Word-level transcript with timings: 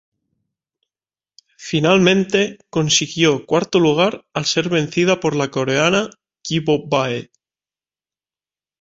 Finalmente 1.59 2.57
consiguió 2.71 3.45
cuarto 3.45 3.79
lugar 3.79 4.25
al 4.33 4.45
ser 4.45 4.67
vencida 4.67 5.19
por 5.19 5.35
la 5.35 5.51
coreana 5.51 6.09
Ki 6.41 6.59
Bo 6.59 6.87
Bae. 6.89 7.29